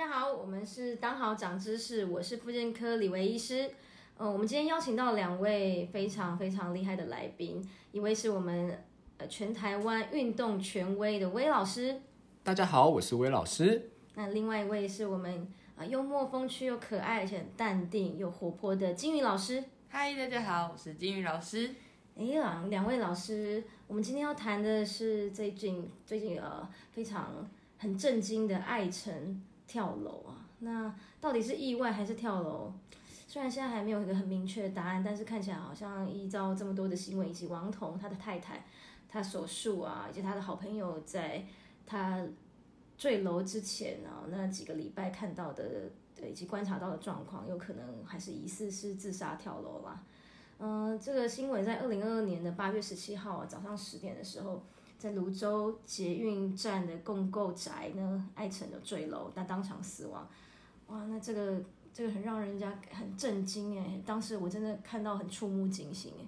[0.00, 3.70] 家好，我们是当好长知识，我是妇健科李维医师。
[4.16, 7.62] 呃，我们今天邀请到两位非常非常厉害的来宾，
[7.92, 8.82] 一位是我们
[9.18, 12.00] 呃全台湾运动权威的威老师，
[12.42, 13.90] 大家好，我是威老师。
[14.14, 19.62] 那另外一位是我们啊幽默风趣又可爱，而且很淡定又活泼的金鱼老师。
[19.88, 21.74] 嗨，大家好，我是金鱼老师。
[22.16, 27.46] 哎呀，两位老师，我们今天要谈的是最近最近呃非常
[27.76, 30.50] 很震惊的爱城跳楼啊。
[30.58, 32.72] 那到底是意外还是跳楼？
[33.28, 38.64] 虽然现在还没有一个很明确的答案，但是看起来好像依照这么多的新闻，以及王彤他的太太
[39.08, 41.46] 他所述啊，以及他的好朋友在
[41.86, 42.20] 他
[42.98, 50.02] 坠楼之前啊那几个礼拜看到的对，以及观察到的状况，有可能还是疑似是自杀跳楼啦。
[50.58, 54.60] 嗯，这个新闻在二零二二年的八月十七号早上十点的时候，
[55.00, 60.28] 在泸州捷运站的共构宅呢，爱城就坠楼，那当场死亡。
[60.88, 61.58] 哇，那这个
[61.90, 63.98] 这个很让人家很震惊哎！
[64.04, 66.26] 当时我真的看到很触目惊心哎。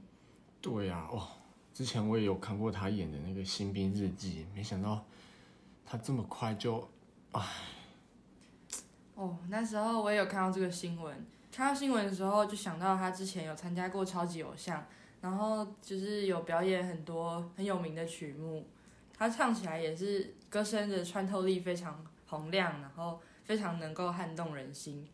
[0.62, 1.28] 对呀，哦，
[1.74, 5.04] 之前我也有看过他演的那个《新兵日记》，没想到
[5.84, 6.88] 他这么快就，
[7.32, 7.46] 唉。
[9.14, 11.14] 哦，那时候我也有看到这个新闻，
[11.52, 14.82] 看到新闻的时候就想到他之前有参加过超级偶像，
[15.22, 18.68] 然后就是有表演很多很有名的曲目，
[19.16, 25.08] 他唱起来也是歌声的穿透力非常洪亮，然后非常能够撼动人心，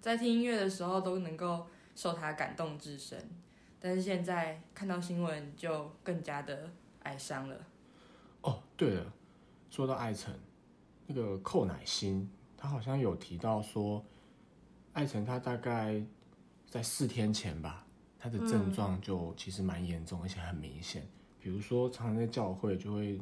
[0.00, 3.28] 在听音乐的时候都能够受他感动至深。
[3.80, 6.70] 但是现在看到新闻就更加的
[7.02, 7.56] 哀伤了。
[8.42, 9.12] 哦，对了，
[9.70, 10.32] 说到爱城，
[11.06, 12.30] 那个寇乃馨。
[12.56, 14.04] 他好像有提到说，
[14.92, 16.00] 艾辰他大概
[16.68, 17.86] 在四天前吧，
[18.18, 21.06] 他的症状就其实蛮严重，而且很明显。
[21.40, 23.20] 比如说，常常在教会就会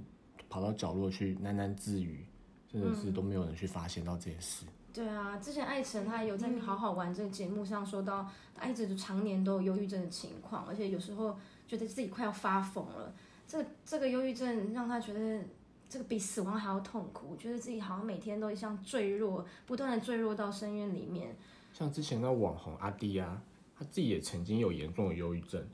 [0.48, 2.26] 跑到角落去喃喃自语，
[2.72, 4.64] 真的是都没有人去发现到这件事。
[4.92, 11.36] 对啊，之前艾辰他有在《好好玩》这个节目上说到，他一直就常年都有忧郁症的情况，而且有时候
[11.66, 13.14] 觉得自己快要发疯了。
[13.46, 15.40] 这这个忧郁症让他觉得。
[15.88, 21.32] 这个比死亡还要痛苦，觉得自己好像每天都像坠落，不断的坠落到深渊里面。
[21.72, 23.40] 像之前那网红阿弟啊，
[23.78, 25.64] 他自己也曾经有严重的忧郁症，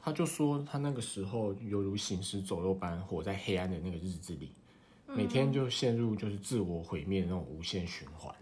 [0.00, 4.52] 他就说他那个时候犹如行尸走肉般活在黑暗的那个日子里，
[5.06, 8.34] 每天就陷入就是自我毁灭的那种无限循环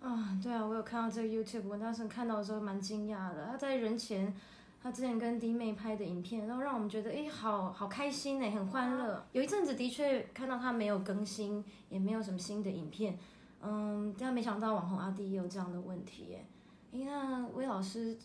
[0.00, 4.34] 啊，对啊，我有看到这个 YouTube，我当时看到的时候蛮惊讶的，他在人前。
[4.82, 9.22] 他之前跟弟妹拍的影片，然后让我们觉得，哎，好好开心呢，很欢乐。
[9.32, 13.18] 有一阵子的确看到他没有更新，也没有什么新的影片，
[13.60, 16.46] 嗯，但没想到网红阿弟也有这样的问题耶。
[16.92, 18.16] 哎，那魏老师，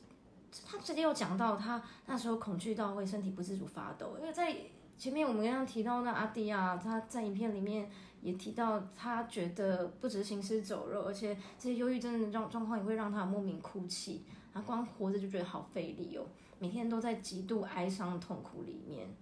[0.66, 4.56] 他直接有讲到他那时候恐惧到会身体不自主发抖，因为在
[4.98, 7.90] 前面我们刚刚提到那阿弟啊，他在影片里面
[8.22, 14.24] 也提到，他觉得不只是行尸走肉，而且这些忧郁症的状状况也会让他莫名哭泣。
[14.54, 16.25] 他光活着就觉得好费力哦，
[16.59, 19.14] 每天都在极度哀伤痛苦里面。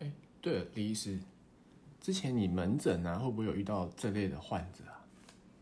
[0.00, 1.16] 哎，对了，李医师，
[2.00, 4.98] 之前你门诊啊，会不会有遇到这类的患者啊？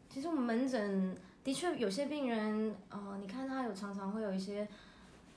[0.08, 4.68] 其实我们门诊的确有些病人，呃，你看他有常常会有一些，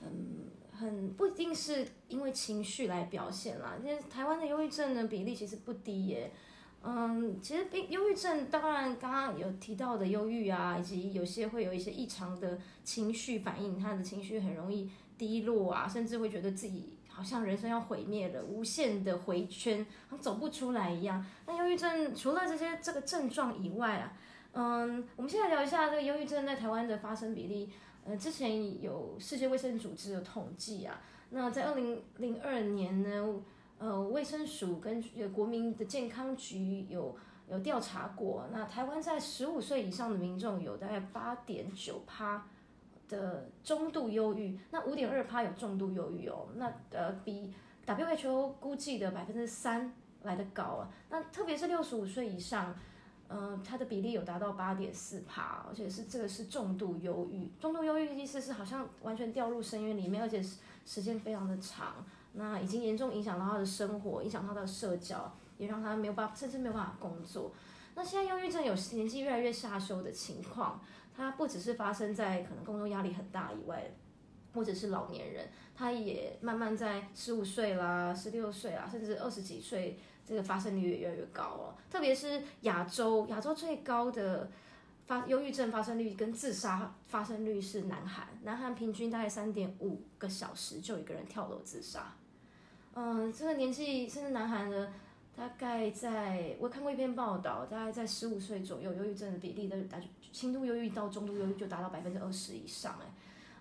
[0.02, 3.74] 嗯，很不一定是因为情绪来表现啦。
[3.82, 6.30] 因为台湾的忧郁症的比例其实不低耶。
[6.86, 21.24] 嗯，其实病忧郁症，当然刚刚有提到的忧郁啊，以及有些会有一些异常的情绪反应，他的情绪很容易低落啊，甚至会觉得自己好像人生要毁灭了，无限的回圈，好像走不出来一样。
[21.46, 24.12] 那忧郁症除了这些这个症状以外啊，
[24.54, 27.70] 嗯，我们现在聊一下这个忧郁症在台湾的发生比例。
[28.06, 31.00] 呃，之前有世界卫生组织的统计啊，
[31.30, 33.42] 那在二零零二年呢。
[33.76, 37.14] 呃，卫生署跟国民的健康局有
[37.50, 42.46] 有调查过，那台湾在十五岁以上的民众有大概八点九趴
[43.08, 47.52] 的中度忧郁，那五点二趴有重度忧郁哦，那呃比
[47.84, 52.74] WHO 估计的百分之三来的高啊，那特别是六十五岁以上，
[53.28, 62.04] 呃，它的比例有达到八点四趴，而且是这个是重度忧郁，重度忧郁的意思是好像完全掉入深渊里面，而且是时间非常的长。
[62.34, 67.52] 那已经严重影响到他的生活，影响他的社交，也让他没有办法，甚至没有办法工作。
[67.94, 70.80] 那现在忧郁症有年纪越来越下修的情况，
[71.16, 73.88] 它不只是发生在可能工作压力很大以外，
[74.52, 81.76] 或者是老年人，他也慢慢在十五岁啦、十六岁啊，甚至二十几岁，这个发生率也越来越高了。
[81.90, 84.50] 特别是亚洲，亚洲最高的。
[85.06, 92.16] 发忧郁症发生率跟自杀发生率是南韩，南韩平均大概三点五个小时就一个人跳楼自杀。
[92.94, 94.90] 嗯，这个年纪甚至南韩的
[95.36, 100.00] 大概在我看过一篇报道，大概在十五岁左右，忧郁症的比例的达
[100.32, 103.04] 轻度忧郁到中度忧郁就达到百分之二十以上，哎，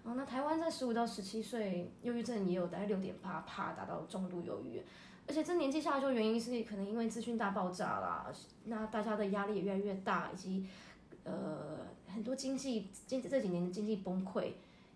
[0.04, 4.82] 哦，那台湾在十五到十七岁，忧郁症也有大概六点八帕达到重度忧郁，
[5.28, 8.32] 而且这年纪下就原因是可能因为资讯大爆炸啦，
[8.66, 10.68] 那大家的压力也越来越大，以及
[11.24, 14.54] 呃很多经济经这几年的经济崩溃。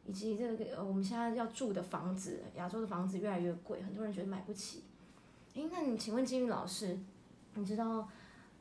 [0.09, 4.83] 以及这个呃，我们现在要住的房子，亚洲的房子越来越贵，很多人觉得买不起。
[5.53, 6.97] 诶，那你请问金玉老师，
[7.55, 8.07] 你知道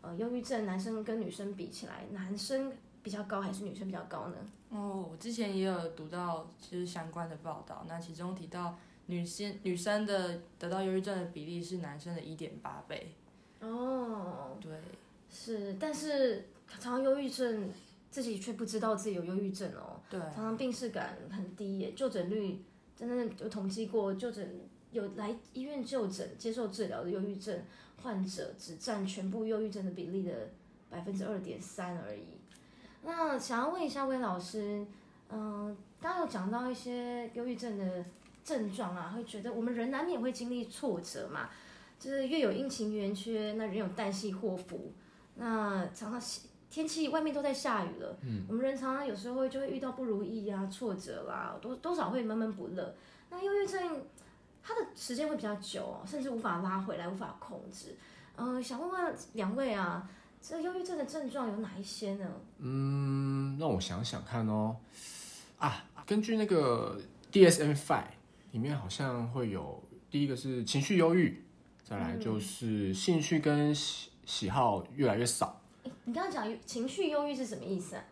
[0.00, 4.34] 呃，忧郁症男生跟女生比起来，男生比较高还是女生比较高呢？
[4.70, 8.76] 哦，我之前也有读到就是相关的报道，那其中提到
[9.06, 13.14] 女性女生的得到忧郁症的比例是男生的一点八倍。
[13.60, 14.72] 哦，对，
[15.30, 17.70] 是，但是常常忧郁症。
[18.08, 22.62] 自己却不知道自己有忧郁症哦，对，常常病逝感很低耶，就诊率
[22.96, 24.58] 真的有统计过，就诊
[24.90, 27.62] 有来医院就诊接受治疗的忧郁症
[28.02, 30.48] 患者，只占全部忧郁症的比例的
[30.88, 32.22] 百分之二点三而已。
[33.02, 34.86] 那想要问一下魏老师，
[35.28, 38.02] 嗯，刚刚有讲到一些忧郁症的
[38.46, 41.50] 症状啊，会觉得我们人难免会经历挫折嘛，
[41.98, 44.92] 就是月有阴晴圆缺，那人有旦夕祸福，
[45.34, 46.22] 那常常。
[46.68, 52.94] 天气外面都在下雨了，嗯，我们人常常有时候就会遇到不如意啊、挫折啦，多多少会闷闷不乐。
[53.30, 54.04] 那忧郁症
[54.62, 57.96] 它的时间会比较久，甚至无法拉回来、无法控制。
[58.36, 60.06] 嗯，想问问两位啊，
[60.42, 62.28] 这忧郁症的症状有哪一些呢？
[62.58, 64.76] 嗯，让我想想看哦。
[65.58, 67.00] 啊，根据那个
[67.32, 68.02] DSM-5
[68.56, 71.44] 里面好像会有第一个是情绪忧郁，
[71.84, 75.60] 再来就是兴趣跟喜喜好越来越少。
[76.04, 78.04] 你刚刚讲情绪忧郁是什么意思啊？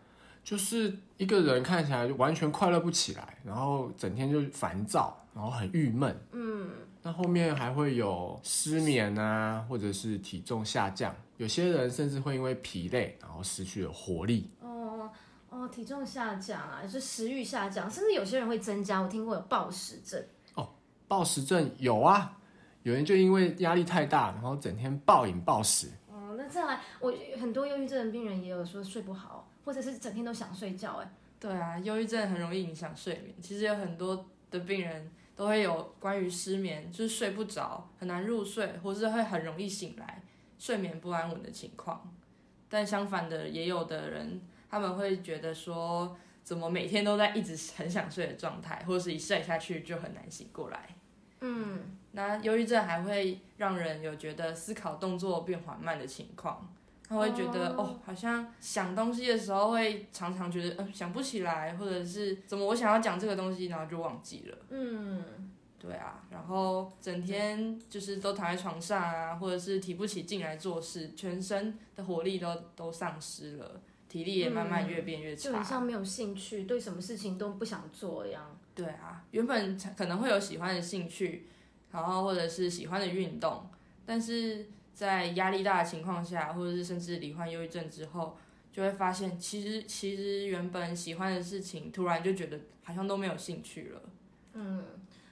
[0.44, 6.14] 就是一个人看起来就完全快乐不起来，然后整天就烦躁，然后很郁闷。
[6.32, 6.70] 嗯，
[7.02, 14.50] 那后面还会有失眠啊，或者是体重下降，有些人甚至会因为疲累，然后失去了活力。
[14.60, 15.10] 哦
[15.48, 19.00] 哦，体重下降啊，是食欲下降，甚至有些人会增加。
[19.00, 20.22] 我听过有暴食症。
[21.14, 22.36] 哦，暴食症有啊，
[22.82, 25.88] 有人就因为压力太大，然后整天暴饮暴食。
[26.08, 30.94] 哦，那再来，我很多忧郁症的病人也有说睡不好，或者是整天都想睡觉。
[30.94, 31.08] 哎，
[31.38, 33.34] 对啊，忧郁症很容易影响睡眠。
[33.40, 40.20] 其实有很多的病人都会有关于失眠，就是睡不着，很难入睡，或是会很容易醒来，
[40.58, 42.12] 睡眠不安稳的情况。
[42.68, 50.96] 但相反的，也有的人他们会觉得说，怎么每天都在一直很想睡的状态，或者是一睡下去就很难醒过来。
[51.44, 51.80] 嗯。
[52.16, 56.72] 那忧郁症还会让人有觉得思考动作变缓慢的情况，
[57.08, 64.56] 他会觉得哦，好像想东西的时候会常常觉得呃想不起来，或者是怎么我想要讲这个东西，然后就忘记了。
[64.70, 65.24] 嗯，
[65.76, 78.56] 对啊，然后整天就是都躺在床上啊，或者是提不起劲来做事，全身的活力都都丧失了，体力也慢慢越变越差，就像没有兴趣，对什么事情都不想做一样。
[78.74, 81.46] 对啊，原本可能会有喜欢的兴趣。
[81.92, 83.64] 然后或者是喜欢的运动，
[84.04, 88.36] 但是在压力大的情况下，或者是甚至罹患忧郁症之后，
[88.72, 94.02] 就会发现其实其实原本喜欢的事情，突然就觉得好像都没有兴趣了。
[94.54, 94.84] 嗯，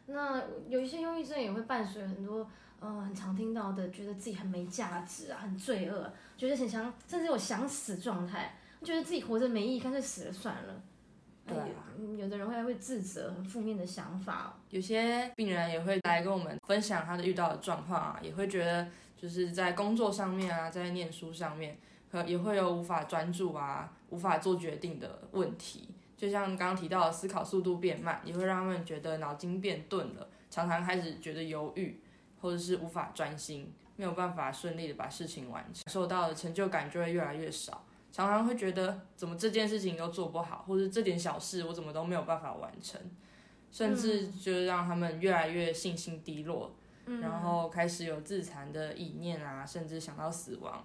[0.06, 2.48] 那有一些忧郁症也会伴随很多，
[2.78, 10.80] 呃，很常听到的，觉得自己很没价值啊，很罪恶，觉得很想甚至有想死状态，觉得自己活着没意义，干脆死了算了。
[11.46, 11.84] 对啊，
[12.16, 14.54] 有的人会会自责，很负面的想法。
[14.70, 21.76] 有些病人也会来跟我们分享他的遇到的状况啊，也会觉得就是在工作上面啊，在念书上面，
[22.10, 25.88] 可也会有无法专注啊，无法做决定的问题。
[26.16, 32.00] 就像刚刚提到的，思考速度变慢，也会让他们觉得脑筋变钝了，常常开始觉得犹豫，
[32.40, 37.84] 或者是无法专心，没有办法顺利的把事情完成，受到的成就感就会越来越少。
[38.12, 43.00] 常常会觉得怎么这件事情都做不好，或者这点小事我怎么都没有办法完成，
[43.70, 46.70] 甚至就是让他们越来越信心低落，
[47.06, 50.84] 然后开始有自残的意念啊，甚至想到死亡，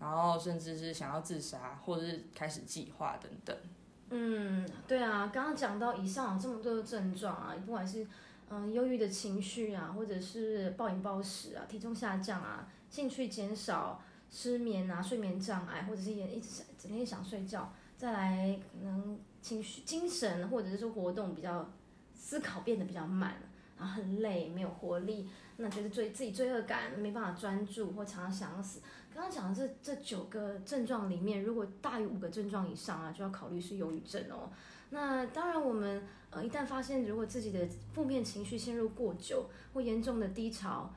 [0.00, 3.54] 然后甚至是想要自杀，或者是开始计划等等。
[4.08, 8.06] 嗯，对啊，刚刚讲到以上这么多的症状啊，不管是
[8.48, 14.00] 嗯忧郁的情绪啊，或者是暴饮暴食啊，体重下降啊，兴趣减少。
[14.34, 21.70] 失眠啊，睡眠障碍，或者是也一直想整天想睡觉，再来可能情绪、精神或者是说活动比较
[22.14, 23.36] 思考变得比较慢，
[23.78, 28.80] 然后很累，没有活力，那觉得罪自己罪恶感，没办法专注或常常想死。
[29.14, 34.48] 刚刚讲的这这九个症状里面，如果大于五个症状以上啊，就要考虑是忧郁症哦。
[34.88, 40.90] 那当然，我们呃一旦发现如果自己的负面情绪陷入过久或严重的低潮。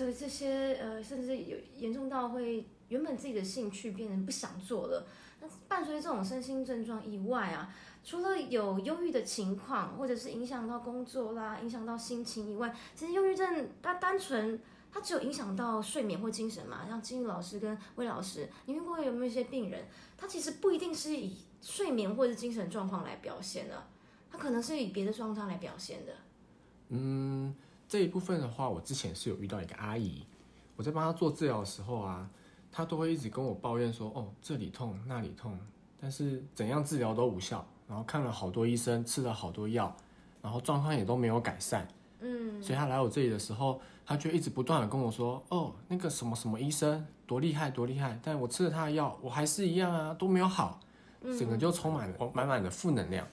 [0.00, 5.06] 这这些呃，甚至有严重到会原本自己的兴趣变成不想做了。
[5.42, 7.70] 那伴随这种身心症状以外啊，
[8.02, 14.58] 除了有忧郁的情况，或者是影响到工作啦，影响到心情以外，其实忧郁症它单纯
[14.90, 16.86] 它只有影响到睡眠或精神嘛。
[16.88, 19.84] 像金玉老师跟魏老师，你遇过有没有一些病人，
[20.16, 23.86] 他其实不一定是以睡眠或者精神状况来表现的，
[24.30, 26.12] 他可能是以别的状况来表现的。
[26.88, 27.54] 嗯，
[27.90, 30.24] 这一部分的话，我之前是有遇到一个阿姨，
[30.76, 32.30] 我在帮她做治疗的时候啊，
[32.70, 35.58] 她都会一直跟我抱怨说，哦，这里痛那里痛，
[36.00, 39.92] 但是怎样治疗都无效，然后看了好多医生，吃了好多药，
[40.40, 41.88] 然后状况也都没有改善。
[42.20, 50.78] 嗯，所以她来我这里的时候，她就一直不断的跟我说，哦，那个什么什么医生多厉害多厉害，但我吃了他的药，我还是一样啊，都没有好，
[51.36, 53.26] 整个就充满了满满的负能量。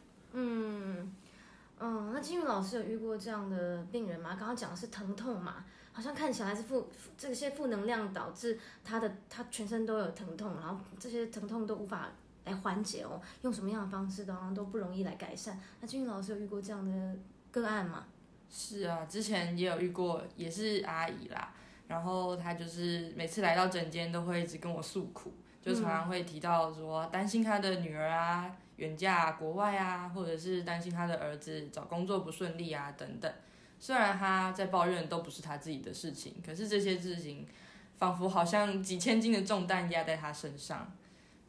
[2.18, 4.32] 那金玉老师有遇过这样的病人吗？
[4.32, 12.10] 刚刚讲的是疼痛嘛，好像看起来是负负这些负能量导致他的他全身都有疼痛，然后这些疼痛都无法
[12.46, 15.60] 来缓解哦，用什么样的方式都好像都不容易来改善。
[15.80, 17.16] 那金玉老师有遇过这样的
[17.52, 18.06] 个案吗？
[18.50, 21.54] 是啊，之前也有遇过，也是阿姨啦。
[21.88, 25.32] 然后她就是每次来到诊间都会一直跟我诉苦，
[25.62, 33.32] 就常常会提到说担心她的女儿啊远嫁国外啊，或者是担心他的儿子找工作不顺利啊等等。
[33.80, 37.46] 虽然他在抱怨都不是他自己的事情，可是这些事情
[37.98, 40.92] 仿佛好像几千斤的重担压在他身上。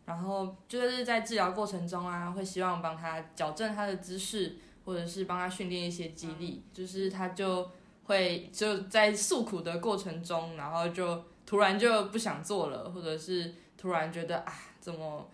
[0.05, 4.57] 然后就是在治疗过程中啊，会希望帮他矫正他的姿势。
[4.85, 7.71] 或者是帮他训练一些肌力，就是他就
[8.05, 15.29] 会就在诉苦的过程中，然后就突然就不想做了，或者是突然觉得啊，怎么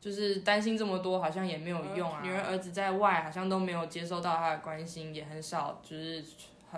[0.00, 2.20] 就是担心这么多，好像也没有用啊。
[2.22, 6.24] 女儿儿子在外，好像都没有接收到他的关心，也很少就是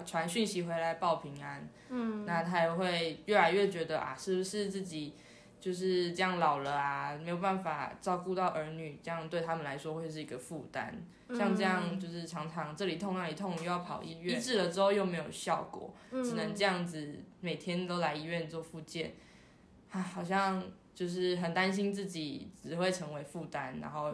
[0.05, 1.69] 传讯息回来报平安。
[1.89, 5.15] 嗯，那他也会越来越觉得啊，是不是自己
[5.61, 10.93] 就是这样老了啊，没有办法照顾到儿女，这样对他们来说会是一个负担。
[11.35, 19.15] 像这样就是常常这里痛那里痛，又要跑医院，医治了之后又没有效果，只能这样子每天都来医院做复健，
[19.91, 20.63] 啊，好像
[20.95, 24.13] 就是很担心自己只会成为负担，然后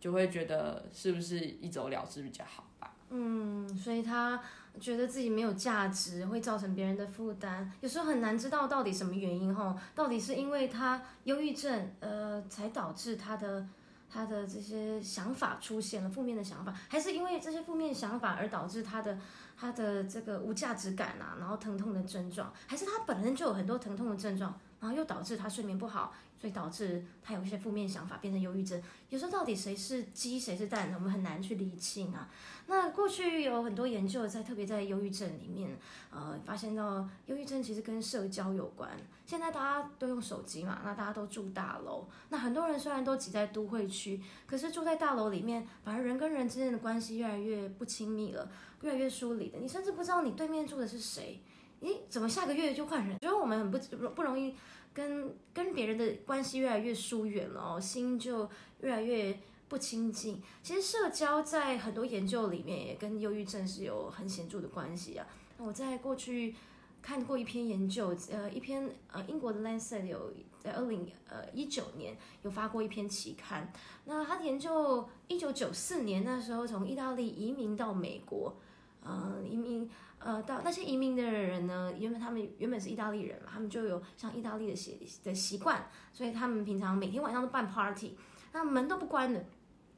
[0.00, 2.94] 就会觉得是不是一走了之比较好吧？
[3.10, 4.40] 嗯，所以他
[4.80, 13.66] 觉得自己没有价值，会造成别人的负担，有时候很难知道到底什么原因吼，到底是因为他忧郁症，呃，才导致他的。
[14.06, 19.18] 他的这些想法出现了负面的想法，还是因为这些负面想法而导致他的
[19.56, 26.14] 他的这个无价值感啊，然后疼痛的症状，还是他本身就有很多疼痛的症状，然后又导致他睡眠不好。
[26.36, 28.82] 所以导致他有一些负面想法，变成忧郁症。
[29.08, 32.28] 有时候到底谁是鸡谁是蛋，我们很难去理清啊。
[32.66, 35.78] 那过去有很多研究在特别在忧郁症里面，
[36.10, 38.90] 呃，发现到忧郁症其实跟社交有关。
[39.24, 48.50] 现在大家都用手机嘛，那大家都住大楼，那很多人虽然都挤在都会区，可是住在大楼里面，反而人跟人之间的关系越来越不亲密了，
[48.82, 49.58] 越来越疏离的。
[49.60, 51.40] 你甚至不知道你对面住的是谁，
[51.80, 53.18] 咦，怎么下个月就换人？
[53.20, 53.78] 觉得我们很不
[54.10, 54.54] 不容易。
[54.94, 58.48] 跟跟别人的关系越来越疏远了哦，心就
[58.80, 59.36] 越来越
[59.68, 60.40] 不亲近。
[60.62, 65.26] 其实社交在很多研究里面也跟忧郁症是有很显著的关系啊。
[65.58, 66.54] 我在过去
[67.02, 73.72] 看过一篇研究，呃，一篇呃英国的 Lancet 有在二零呃一九年有发过一篇期刊。
[74.04, 78.56] 那他研究一九九四年那时候从意大利移民到美国，
[79.04, 79.88] 呃，移民。
[80.18, 88.16] 呃，到那些移民的人呢，因为他们原本是意大利人嘛，他们就有像意大利的习的习惯，所以他们平常每天晚上都办 party，
[88.52, 89.44] 那门都不关的，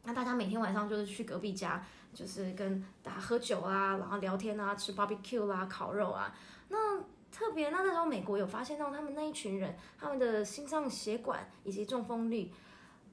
[0.03, 1.81] 那大家每天晚上就是去隔壁家，
[2.13, 6.35] 就是跟大家喝酒啊，然后聊天啊，吃 barbecue 啦，烤肉啊。
[6.71, 12.51] 那特别那那时候美国有发现到他们那一群人，他们的心脏血管以及中风率，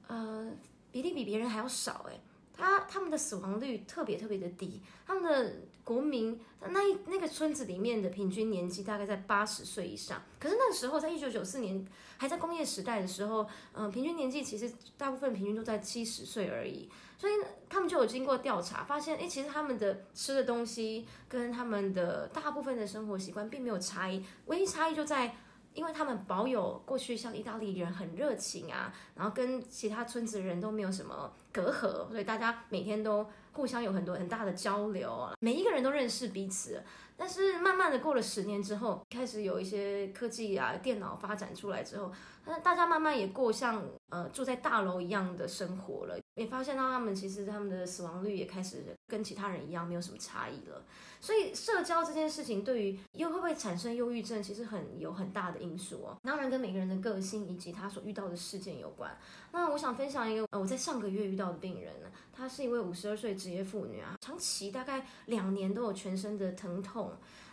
[0.08, 0.50] 呃，
[0.90, 2.18] 比例比别人还要少哎。
[2.56, 10.22] 他他们的死亡率特别特别的低，他们的国民那一那个村子里面的平均年纪大概在八十岁以上。
[10.40, 11.86] 可是那个时候，在一九九四年
[12.16, 16.88] 还在工业时代的时候，嗯，平均年纪其实大部分平均都在七十岁而已。
[17.18, 17.32] 所以
[17.68, 25.36] 他们就有经过调查，发现哎，其实他们的吃的东西跟他们的大部分的生活习惯并没有差异，唯一差异就在。
[25.74, 36.82] 因为他们保有过去像意大利人很热情啊，然后跟其他村子的人都没有什么隔阂，所以大家每天都互相有很多很大的交流，每一个人都认识彼此。
[37.16, 42.12] 但是慢慢的过了十年之后，开始有一些科技啊、电脑发展出来之后，
[42.44, 50.84] 那大家慢慢也过像呃住在大楼一样的生活了，也发现到他们其实他们的死亡率也开始跟其他人一样，没有什么差异了。
[51.20, 56.16] 所以社交这件事情对于又会不会产生忧郁症，其实很有很大的因素哦。
[56.22, 59.16] 当然跟每个人的个性以及他所遇到的事件有关。
[59.52, 67.03] 那我想分享一个呃我在上个月遇到的病人呢，她是一位五十二岁职业妇女啊，长期大概两年都有全身的疼痛。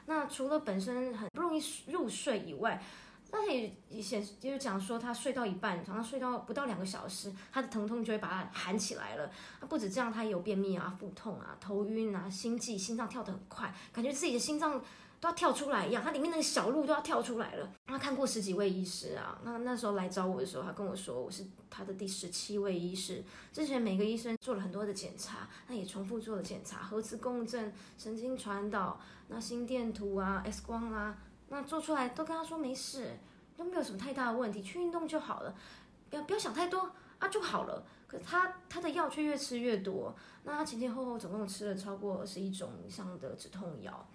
[0.05, 2.81] 那除了本身很不容易入睡以外，
[3.31, 9.31] 那也显示就是讲说，他睡到一半，常常睡到不到两个小时，他的疼痛就会把他喊起来了。
[9.60, 14.81] 他不止这样，他也有便秘啊、腹痛啊、头晕啊、心悸、心脏跳得很快，感觉自己的心脏
[15.22, 17.72] 都要跳出来一样，他里面那个小鹿都要跳出来了。
[17.86, 23.24] 他看过十几位医师啊，那那时候来找我的时候，他跟我说我是他的第十七位医师。
[23.54, 31.16] 之前每个医生做了很多的检查，那也重复做了检查，核磁共振、神经传导、那心电图啊、X 光啊。
[31.50, 33.20] 那做出来都跟他说没事，
[33.56, 35.54] 都没有什么太大的问题，去运动就好了，
[36.10, 37.86] 不要不要想太多啊就好了。
[38.08, 44.10] 可是他他的药却越吃越多，那他前前后后总共吃了超过二十一种以上的止痛药。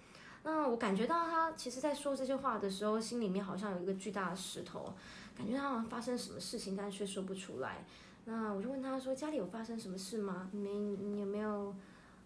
[0.46, 4.94] 那我感觉到他其实在说这些话的时候，心里面好像有一个巨大的石头，
[5.36, 7.84] 感觉他好像发生什么事情，但却说不出来。
[8.26, 10.48] 那我就问他说：“家里有发生什么事吗？
[10.52, 11.74] 你你有没有？”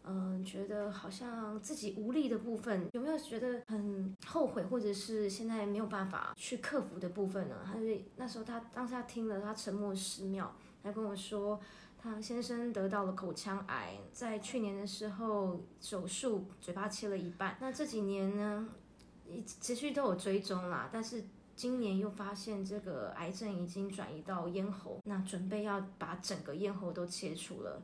[0.02, 7.56] 嗯，觉得好像自己无力的部分，有没有觉得很后悔，或者是现在没有办法去克服的部分呢？
[7.66, 10.50] 他是那时候他当下听了，他沉默十秒，
[10.82, 11.60] 他跟我说，
[12.02, 17.58] 他先生得到了口腔癌，在去年的时候手术，嘴巴切了一半。
[17.60, 18.68] 那这几年呢，
[19.60, 27.82] 持续都有追踪啦，但是今年又发现这个癌症已经转移到咽喉，那准备要把整个咽喉都切除了。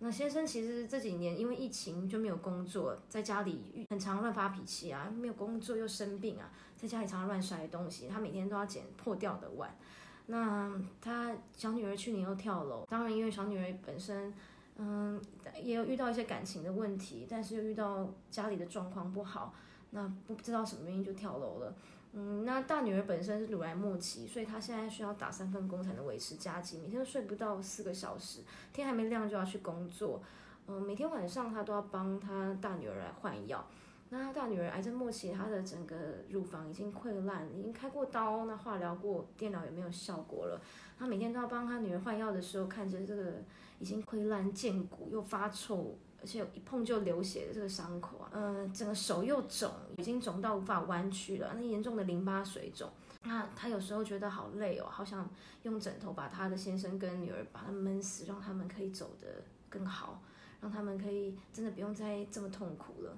[0.00, 9.76] 那先生其实这几年因为疫情就没有工作，在家里很常乱发脾气啊，没有工作又生病啊，在家里常常乱摔东西，他每天都要捡破掉的碗。
[10.30, 10.70] 那
[11.00, 14.32] 他小女儿去年又跳楼，当然因为小女儿本身，
[14.76, 15.18] 嗯，
[15.62, 19.54] 也有遇到一些感情的问题，但是又遇到家里的状况不好，
[19.90, 21.74] 那不知道什么原因就跳楼了。
[22.12, 28.40] 嗯，那大女儿本身是乳癌末期，所以她现在需要打三份工才能维持家计，每天都睡不到四个小时，
[28.72, 30.20] 天还没亮就要去工作。
[30.66, 33.66] 嗯，每天晚上她都要帮她大女儿来换药。
[34.10, 35.96] 那他大女儿癌症末期，她的整个
[36.30, 40.60] 乳房已经溃烂，已经开过刀，那化疗过，电脑也没有效果了。
[40.98, 43.34] 她每天都要帮她女儿换药的时候，看着这个
[43.78, 45.98] 已经溃烂见骨又发臭。
[46.20, 52.90] 而且一碰就流血的这个伤口啊，嗯，整个手又肿，已经肿到无法弯曲了，那严重的淋巴水肿。
[53.22, 55.30] 那他有时候觉得好累哦，好想
[55.62, 59.28] 用枕头把他的先生跟女儿把他闷死，让他们可以走得
[59.68, 60.20] 更好，
[60.60, 63.16] 让他们可以真的不用再这么痛苦了。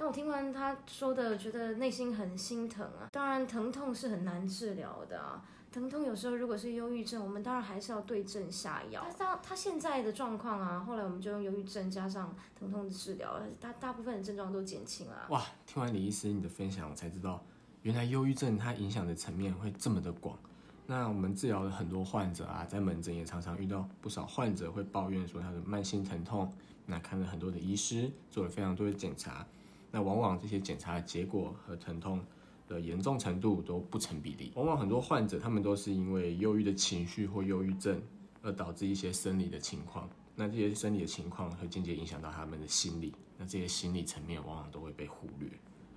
[0.00, 3.10] 那我听完他说的，觉得内心很心疼啊。
[3.10, 5.44] 当然，疼痛是很难治疗的啊。
[5.72, 9.04] 疼痛有时候如果是忧郁症，我们当然还是要对症下药。
[9.18, 15.26] 他他现在的状况啊，后来我们就用忧郁症加上疼痛的治疗，他大部分的症状都减轻了。
[15.30, 17.44] 哇，听完李医师你的分享，我才知道
[17.82, 20.38] 原来忧郁症它影响的层面会这么的广。
[20.86, 26.50] 那我们治疗的很多患者啊，在门诊也常常遇到不少患者会抱怨说他的慢性疼痛。
[26.86, 29.46] 那看了很多的医师，做了非常多的检查，
[29.90, 32.20] 那往往这些检查的结果和疼痛。
[32.68, 37.98] 的严重程度都不成比例，往往很多患者他们都是因为忧郁的情绪或忧郁症
[38.42, 45.48] 而导致一些生理的情况，那这些生理的情况会间接影响到他们的心理，那这些心理层面往往都会被忽略。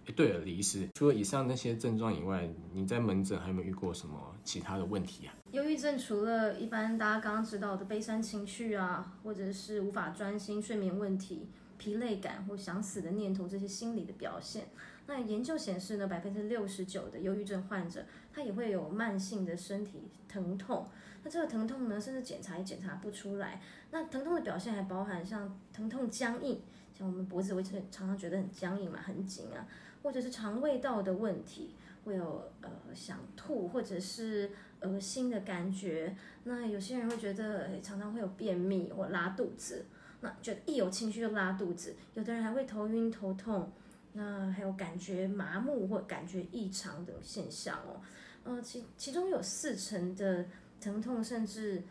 [0.06, 5.36] 哎，对了，李医师，除了以上那些症状以外，你在门诊还有没有遇过什么其他的问题啊？
[5.52, 11.50] 忧郁症除了一般大家刚刚知道的悲伤情绪啊，或者是无法专心、睡眠问题、
[11.82, 14.68] 疲累感或想死的念头这些心理的表现。
[15.08, 20.88] 那研究显示呢，百分之六十九的忧郁症患者，他也会有慢性的身体疼痛。
[21.24, 23.60] 那这个疼痛呢，甚至检查也检查不出来。
[23.90, 26.62] 那疼痛的表现还包含像疼痛僵硬，
[26.96, 29.66] 像我们脖子会常常觉得很僵硬嘛，很紧啊，
[30.04, 31.74] 或者是肠胃道的问题，
[32.06, 36.16] 会有呃想吐或者是恶心的感觉。
[36.44, 39.88] 那有些人会觉得常常会有便秘或拉肚子，
[40.22, 41.96] 那就一有情绪就拉肚子。
[42.14, 43.72] 有的人还会头晕头痛。
[44.14, 48.02] 那还有感觉麻木或感觉异常的现象哦，
[48.44, 50.46] 呃，其其中有四成的
[50.82, 51.82] 疼痛甚至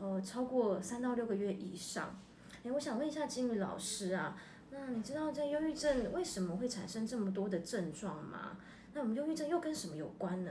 [0.00, 2.18] 呃超过三到六个月以上。
[2.64, 4.36] 哎，我想问一下金宇老师啊，
[4.72, 8.56] 那你知道这忧郁症为什么会产生这么多的症状吗？
[8.92, 10.50] 那我们忧郁症又跟什么有关呢？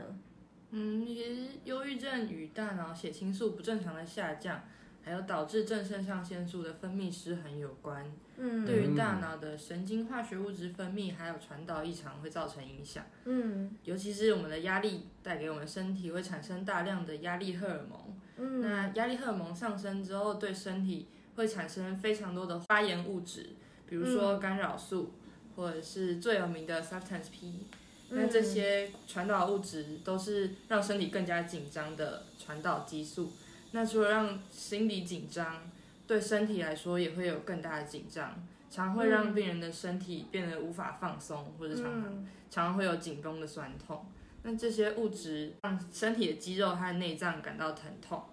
[0.70, 4.64] 嗯，其实忧郁症与大脑血清素不正常的下降，
[5.08, 8.06] 还有导致正肾上腺素的分泌失衡有关。
[8.36, 13.06] 嗯，对于大脑的神经化学物质分泌还有传导异常会造成影响。
[13.24, 17.98] 嗯尤其是我们的压力带给我们身体会产生大量的压力荷尔蒙。
[18.36, 23.52] 嗯，那压力荷尔蒙上升之后，对身体会产生非常多的发炎物质，
[23.88, 25.14] 比如说干扰素，
[25.56, 27.66] 或者是最有名的 substance P。
[28.10, 33.32] 那嗯这些传导物质都是让身体更加紧张的传导激素。
[33.78, 35.62] 那除了让心理紧张，
[36.08, 38.34] 对身体来说也会有更大的紧张，
[38.72, 44.04] 常会让病人的身体变得无法放松，或者常常嗯常常会有紧绷的酸痛。
[44.42, 48.24] 那这些物质让身体的肌肉和内脏感到疼痛，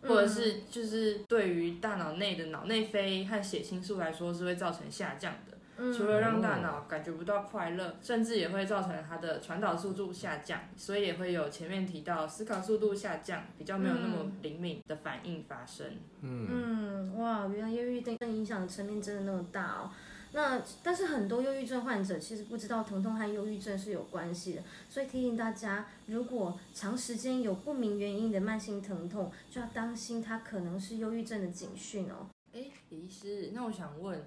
[0.00, 5.53] 嗯或者是就是对于大脑内的脑内啡和血清素来说是会造成下降的。
[5.76, 15.86] 嗯除了让大脑感觉不到快乐，甚至也会造成它的传导速度下降，所以也会有前面提到思考速度下降，比较没有那么灵敏的反应发生。
[16.22, 19.90] 嗯，嗯，哇，原来忧郁症影响的层面真的那么大哦。
[20.36, 32.26] 那但是很多忧郁症患者其实不知道疼痛和忧郁症是有关系的，所以提醒大家，如果长时间有不明原因的慢性疼痛，就要当心它可能是忧郁症的警讯哦。
[32.52, 34.24] 哎，李医师，那我想问，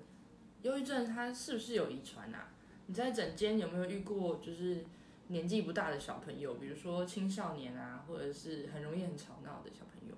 [0.64, 2.50] 忧郁症它是不是有遗传啊？
[2.88, 4.86] 你在诊间有没有遇过就是
[5.28, 10.16] 年纪不大的小朋友，比如说青少年啊，或者是很容易很吵闹的小朋友？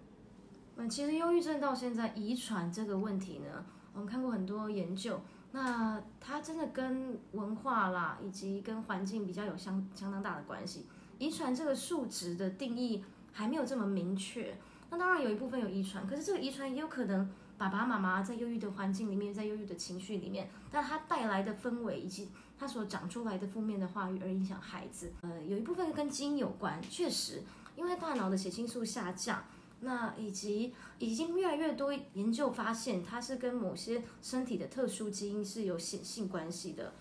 [0.78, 5.20] 嗯，其实忧郁症到现在遗传这个问题呢，我们看过很多研究，
[5.52, 10.86] 那它真的跟文化啦，以及跟环境比较有相相当大的关系。
[11.18, 14.56] 遗传这个数值的定义还没有这么明确。
[14.90, 25.12] 那当然有一部分有遗传，可是这个遗传也有可能爸爸妈妈在忧郁的环境里面，在忧郁的情绪里面，但它带来的氛围以及它所长出来的负面的话语而影响孩子。
[25.22, 27.44] 呃，有一部分跟基因有关，确实，
[27.76, 29.44] 因为大脑的血清素下降。
[29.82, 36.94] 那以及已经越来越多研究发现，它是跟某些身体的特殊基因是有显性关系的，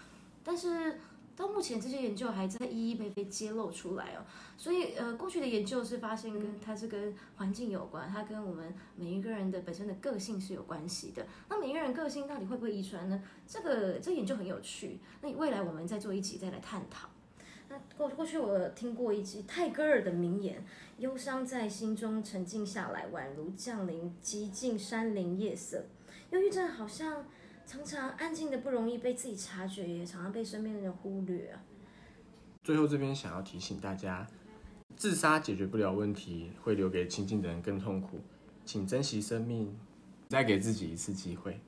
[0.45, 1.01] 但是
[1.39, 4.27] 到目前这些研究还在一一被被揭露出来哦。
[4.57, 11.25] 所以呃，过去的研究是发现跟它是跟环境有关，它跟我们每一个人的本身的个性是有关系的。
[11.49, 13.23] 那每一个人个性到底会不会遗传呢？
[13.47, 17.09] 这个这个研究很有趣，那未来我们再做一集再来探讨。
[17.71, 20.65] 那过过去我听过一集泰戈尔的名言。
[20.99, 25.85] 忧伤在心中沉静下来，宛如降临极尽山林夜色。
[26.31, 27.25] 忧郁症好像
[27.69, 31.61] 常常安静的不容易被自己察觉，也常常被身边的人忽略啊。
[32.65, 34.27] 最后这边想要提醒大家，
[34.97, 38.21] 自杀解决不了问题，会留给亲近的人更痛苦，
[38.65, 39.79] 请珍惜生命，
[40.31, 41.61] 再给自己一次机会。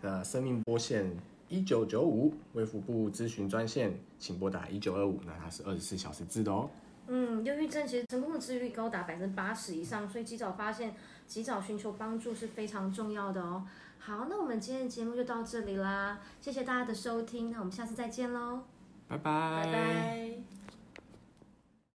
[0.00, 1.16] 呃，生命波线
[1.48, 6.68] 一九九五，卫福部咨询专线，请拨打一九二五，那它是二十四小时制的哦。
[7.06, 10.92] 嗯，忧郁症其实成功的治愈率高达百分之八十以上，所以及早发现、
[11.28, 13.64] 及早寻求帮助是非常重要的哦。
[13.98, 18.62] 好，那我们今天的节目就到这里啦，谢谢大家的收听，那我们下次再见喽，
[19.08, 20.65] 拜拜，拜拜。